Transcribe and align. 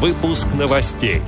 Выпуск 0.00 0.46
новостей. 0.56 1.22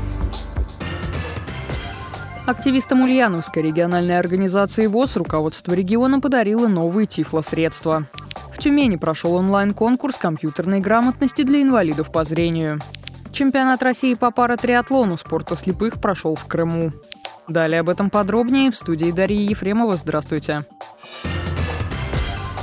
Активистам 2.46 3.00
Ульяновской 3.02 3.65
региональной 3.65 4.16
организации 4.16 4.87
ВОЗ 4.87 5.16
руководство 5.16 5.73
региона 5.73 6.21
подарило 6.21 6.69
новые 6.69 7.09
тифлосредства. 7.09 8.06
В 8.54 8.59
Тюмени 8.59 8.95
прошел 8.95 9.35
онлайн-конкурс 9.35 10.19
компьютерной 10.19 10.79
грамотности 10.79 11.43
для 11.43 11.62
инвалидов 11.62 12.12
по 12.12 12.22
зрению. 12.22 12.79
Чемпионат 13.33 13.83
России 13.83 14.14
по 14.14 14.30
паратриатлону 14.30 15.16
спорта 15.16 15.57
слепых 15.57 16.00
прошел 16.00 16.37
в 16.37 16.45
Крыму. 16.45 16.93
Далее 17.48 17.80
об 17.80 17.89
этом 17.89 18.09
подробнее 18.09 18.71
в 18.71 18.77
студии 18.77 19.11
Дарьи 19.11 19.46
Ефремова. 19.46 19.96
Здравствуйте. 19.96 20.64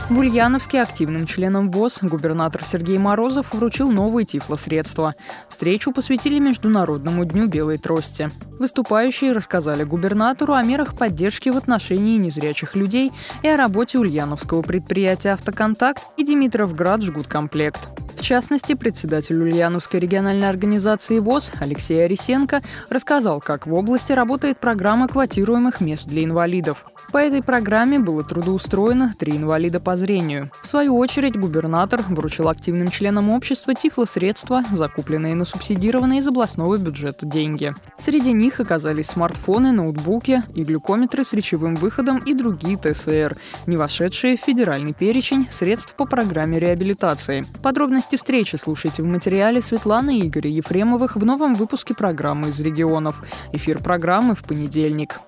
В 0.10 0.20
Ульяновске 0.20 0.82
активным 0.82 1.26
членам 1.26 1.70
ВОЗ 1.70 2.00
губернатор 2.02 2.64
Сергей 2.64 2.98
Морозов 2.98 3.54
вручил 3.54 3.92
новые 3.92 4.26
тифлосредства. 4.26 5.16
Встречу 5.50 5.92
посвятили 5.92 6.39
Международному 6.39 7.25
дню 7.25 7.47
белой 7.47 7.78
трости. 7.78 8.32
Выступающие 8.57 9.33
рассказали 9.33 9.83
губернатору 9.83 10.54
о 10.54 10.64
мерах 10.64 10.97
поддержки 10.97 11.50
в 11.50 11.57
отношении 11.57 12.18
незрячих 12.18 12.74
людей 12.74 13.11
и 13.43 13.50
о 13.50 13.57
работе 13.57 14.00
ульяновского 14.00 14.61
предприятия 14.61 15.32
«Автоконтакт» 15.32 16.02
и 16.16 16.24
Димитровград 16.24 17.02
жгут 17.04 17.28
комплект. 17.28 17.89
В 18.18 18.24
частности, 18.28 18.74
председатель 18.74 19.39
Ульяновской 19.39 20.00
региональной 20.00 20.50
организации 20.50 21.20
ВОЗ 21.20 21.52
Алексей 21.60 22.04
Арисенко 22.04 22.62
рассказал, 22.89 23.39
как 23.39 23.68
в 23.68 23.74
области 23.74 24.12
работает 24.12 24.60
программа 24.60 25.08
квотируемых 25.08 25.80
мест 25.82 26.06
для 26.08 26.24
инвалидов. 26.24 26.84
По 27.14 27.20
этой 27.20 27.42
программе 27.42 28.00
было 28.00 28.24
трудоустроено 28.24 29.14
три 29.18 29.38
инвалида 29.38 29.80
по 29.80 29.96
зрению. 29.96 30.52
В 30.61 30.68
свою 30.68 30.98
очередь 30.98 31.38
губернатор 31.39 32.02
вручил 32.09 32.50
активным 32.50 32.89
членам 32.89 33.30
общества 33.30 33.73
тифлосредства, 33.73 34.64
закупленные 34.73 35.36
на 35.36 35.45
субсидированные 35.45 36.20
из 36.20 36.28
областного 36.28 36.78
бюджета 36.78 37.25
деньги. 37.25 37.73
Среди 37.97 38.34
них 38.34 38.59
оказались 38.59 39.08
смартфоны, 39.08 39.72
ноутбуки 39.72 40.44
и 40.53 40.63
глюкометры 40.63 41.23
с 41.23 41.31
речевым 41.34 41.75
выходом 41.75 42.17
и 42.17 42.34
другие 42.34 42.78
ТСР, 42.78 43.38
не 43.67 43.78
вошедшие 43.78 44.38
в 44.38 44.41
федеральный 44.41 44.94
перечень 44.94 45.47
средств 45.50 45.94
по 45.94 46.06
программе 46.06 46.59
реабилитации. 46.59 47.45
Подробности 47.63 48.06
встречи 48.16 48.55
слушайте 48.55 49.03
в 49.03 49.05
материале 49.05 49.61
Светланы 49.61 50.19
и 50.19 50.27
Игоря 50.27 50.50
Ефремовых 50.50 51.17
в 51.17 51.25
новом 51.25 51.55
выпуске 51.55 51.94
программы 51.94 52.50
из 52.50 52.59
регионов. 52.61 53.22
Эфир 53.52 53.80
программы 53.80 54.36
в 54.36 54.44
понедельник. 54.44 55.19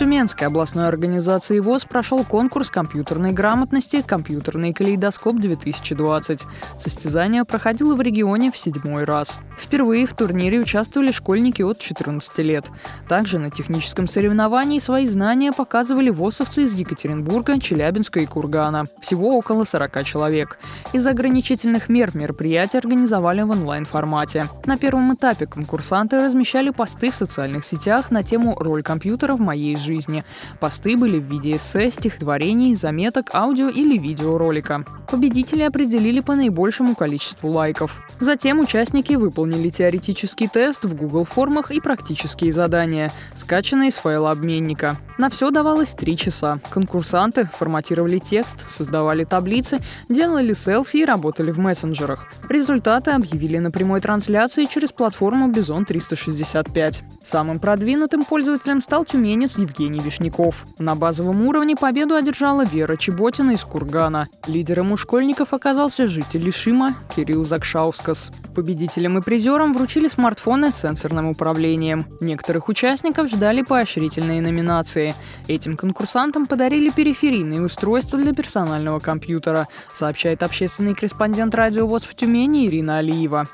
Тюменской 0.00 0.46
областной 0.46 0.88
организации 0.88 1.58
ВОЗ 1.58 1.84
прошел 1.84 2.24
конкурс 2.24 2.70
компьютерной 2.70 3.32
грамотности 3.32 4.00
«Компьютерный 4.00 4.72
калейдоскоп-2020». 4.72 6.40
Состязание 6.78 7.44
проходило 7.44 7.94
в 7.94 8.00
регионе 8.00 8.50
в 8.50 8.56
седьмой 8.56 9.04
раз. 9.04 9.38
Впервые 9.58 10.06
в 10.06 10.14
турнире 10.14 10.58
участвовали 10.58 11.10
школьники 11.10 11.60
от 11.60 11.80
14 11.80 12.38
лет. 12.38 12.64
Также 13.10 13.38
на 13.38 13.50
техническом 13.50 14.08
соревновании 14.08 14.78
свои 14.78 15.06
знания 15.06 15.52
показывали 15.52 16.08
ВОСовцы 16.08 16.62
из 16.62 16.72
Екатеринбурга, 16.72 17.60
Челябинска 17.60 18.20
и 18.20 18.26
Кургана. 18.26 18.88
Всего 19.02 19.36
около 19.36 19.64
40 19.64 20.02
человек. 20.04 20.58
Из 20.94 21.06
ограничительных 21.06 21.90
мер 21.90 22.16
мероприятия 22.16 22.78
организовали 22.78 23.42
в 23.42 23.50
онлайн-формате. 23.50 24.48
На 24.64 24.78
первом 24.78 25.14
этапе 25.14 25.44
конкурсанты 25.44 26.22
размещали 26.22 26.70
посты 26.70 27.10
в 27.10 27.16
социальных 27.16 27.66
сетях 27.66 28.10
на 28.10 28.22
тему 28.22 28.56
«Роль 28.58 28.82
компьютера 28.82 29.34
в 29.34 29.40
моей 29.40 29.76
жизни» 29.76 29.89
жизни. 29.90 30.24
Посты 30.60 30.96
были 30.96 31.18
в 31.18 31.24
виде 31.24 31.56
эссе, 31.56 31.90
стихотворений, 31.90 32.74
заметок, 32.74 33.30
аудио 33.34 33.68
или 33.68 33.98
видеоролика. 33.98 34.84
Победители 35.10 35.62
определили 35.62 36.20
по 36.20 36.34
наибольшему 36.34 36.94
количеству 36.94 37.50
лайков. 37.50 37.96
Затем 38.20 38.60
участники 38.60 39.14
выполнили 39.14 39.70
теоретический 39.70 40.48
тест 40.48 40.84
в 40.84 40.94
Google 40.94 41.24
формах 41.24 41.70
и 41.70 41.80
практические 41.80 42.52
задания, 42.52 43.12
скачанные 43.34 43.88
из 43.88 43.96
файла 43.96 44.30
обменника. 44.30 44.98
На 45.20 45.28
все 45.28 45.50
давалось 45.50 45.90
три 45.90 46.16
часа. 46.16 46.60
Конкурсанты 46.70 47.50
форматировали 47.58 48.16
текст, 48.16 48.64
создавали 48.70 49.24
таблицы, 49.24 49.80
делали 50.08 50.54
селфи 50.54 50.96
и 50.96 51.04
работали 51.04 51.50
в 51.50 51.58
мессенджерах. 51.58 52.26
Результаты 52.48 53.10
объявили 53.10 53.58
на 53.58 53.70
прямой 53.70 54.00
трансляции 54.00 54.64
через 54.64 54.92
платформу 54.92 55.48
Бизон 55.48 55.84
365. 55.84 57.02
Самым 57.22 57.60
продвинутым 57.60 58.24
пользователем 58.24 58.80
стал 58.80 59.04
тюменец 59.04 59.58
Евгений 59.58 60.00
Вишняков. 60.00 60.64
На 60.78 60.96
базовом 60.96 61.46
уровне 61.46 61.76
победу 61.76 62.14
одержала 62.14 62.64
Вера 62.64 62.96
Чеботина 62.96 63.50
из 63.50 63.60
Кургана. 63.62 64.28
Лидером 64.46 64.90
у 64.92 64.96
школьников 64.96 65.52
оказался 65.52 66.06
житель 66.06 66.44
Лишима 66.44 66.96
Кирилл 67.14 67.44
Закшаускас. 67.44 68.32
Победителям 68.54 69.18
и 69.18 69.22
призерам 69.22 69.74
вручили 69.74 70.08
смартфоны 70.08 70.72
с 70.72 70.76
сенсорным 70.76 71.26
управлением. 71.26 72.06
Некоторых 72.20 72.68
участников 72.68 73.28
ждали 73.28 73.60
поощрительные 73.60 74.40
номинации. 74.40 75.09
Этим 75.48 75.76
конкурсантам 75.76 76.46
подарили 76.46 76.90
периферийные 76.90 77.60
устройства 77.60 78.18
для 78.18 78.32
персонального 78.32 79.00
компьютера, 79.00 79.68
сообщает 79.92 80.42
общественный 80.42 80.94
корреспондент 80.94 81.54
радио 81.54 81.86
ВОЗ 81.86 82.04
в 82.04 82.14
Тюмени 82.14 82.66
Ирина 82.66 82.98
Алиева. 82.98 83.48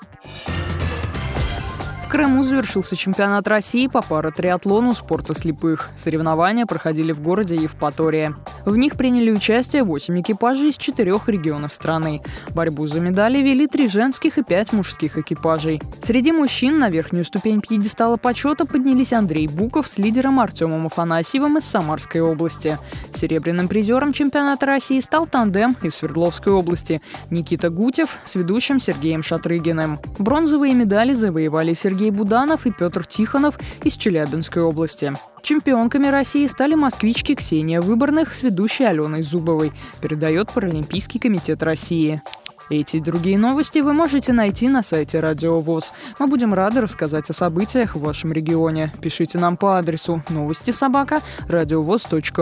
В 2.04 2.08
Крыму 2.08 2.44
завершился 2.44 2.94
чемпионат 2.94 3.48
России 3.48 3.88
по 3.88 4.00
паратриатлону 4.00 4.94
спорта 4.94 5.34
слепых. 5.34 5.90
Соревнования 5.96 6.64
проходили 6.64 7.10
в 7.10 7.20
городе 7.20 7.56
Евпатория. 7.56 8.36
В 8.66 8.76
них 8.76 8.96
приняли 8.96 9.30
участие 9.30 9.84
8 9.84 10.20
экипажей 10.20 10.70
из 10.70 10.76
четырех 10.76 11.28
регионов 11.28 11.72
страны. 11.72 12.20
Борьбу 12.52 12.88
за 12.88 12.98
медали 12.98 13.38
вели 13.38 13.68
три 13.68 13.86
женских 13.86 14.38
и 14.38 14.42
пять 14.42 14.72
мужских 14.72 15.18
экипажей. 15.18 15.80
Среди 16.02 16.32
мужчин 16.32 16.80
на 16.80 16.90
верхнюю 16.90 17.24
ступень 17.24 17.60
пьедестала 17.60 18.16
почета 18.16 18.66
поднялись 18.66 19.12
Андрей 19.12 19.46
Буков 19.46 19.86
с 19.86 19.98
лидером 19.98 20.40
Артемом 20.40 20.86
Афанасьевым 20.86 21.58
из 21.58 21.64
Самарской 21.64 22.20
области. 22.20 22.80
Серебряным 23.14 23.68
призером 23.68 24.12
чемпионата 24.12 24.66
России 24.66 24.98
стал 24.98 25.28
тандем 25.28 25.76
из 25.82 25.94
Свердловской 25.94 26.52
области 26.52 27.00
Никита 27.30 27.70
Гутев 27.70 28.16
с 28.24 28.34
ведущим 28.34 28.80
Сергеем 28.80 29.22
Шатрыгиным. 29.22 30.00
Бронзовые 30.18 30.74
медали 30.74 31.12
завоевали 31.12 31.72
Сергей 31.72 32.10
Буданов 32.10 32.66
и 32.66 32.72
Петр 32.72 33.06
Тихонов 33.06 33.60
из 33.84 33.96
Челябинской 33.96 34.62
области. 34.62 35.16
Чемпионками 35.46 36.08
России 36.08 36.44
стали 36.48 36.74
москвички 36.74 37.36
Ксения 37.36 37.80
Выборных 37.80 38.34
с 38.34 38.42
ведущей 38.42 38.82
Аленой 38.82 39.22
Зубовой, 39.22 39.72
передает 40.02 40.50
Паралимпийский 40.52 41.20
комитет 41.20 41.62
России. 41.62 42.20
Эти 42.68 42.96
и 42.96 43.00
другие 43.00 43.38
новости 43.38 43.78
вы 43.78 43.92
можете 43.92 44.32
найти 44.32 44.68
на 44.68 44.82
сайте 44.82 45.20
Радио 45.20 45.60
ВОЗ. 45.60 45.92
Мы 46.18 46.26
будем 46.26 46.52
рады 46.52 46.80
рассказать 46.80 47.30
о 47.30 47.32
событиях 47.32 47.94
в 47.94 48.00
вашем 48.00 48.32
регионе. 48.32 48.92
Пишите 49.00 49.38
нам 49.38 49.56
по 49.56 49.78
адресу 49.78 50.20
новости 50.30 50.72
собака 50.72 51.22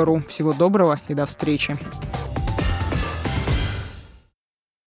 ру. 0.06 0.22
Всего 0.26 0.54
доброго 0.54 0.98
и 1.06 1.12
до 1.12 1.26
встречи. 1.26 1.76